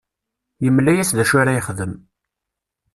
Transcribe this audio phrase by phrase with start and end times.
[0.63, 1.93] Yemla-as d acu ara yexdem.